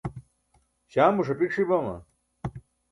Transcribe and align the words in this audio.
śaamo 0.91 1.21
ṣapik 1.27 1.51
ṣi 1.55 1.63
bama? 1.69 1.95